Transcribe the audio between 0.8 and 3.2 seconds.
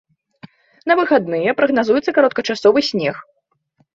На выхадныя прагназуецца кароткачасовы снег.